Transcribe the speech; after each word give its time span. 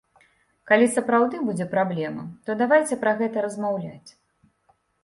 Калі 0.69 0.87
сапраўды 0.95 1.41
будзе 1.49 1.67
праблема, 1.75 2.27
то 2.49 2.59
давайце 2.65 2.93
пра 3.05 3.15
гэта 3.21 3.37
размаўляць. 3.49 4.09